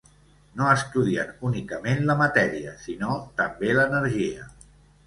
[0.61, 3.13] No estudien únicament la matèria sinó
[3.45, 4.53] també l'energia.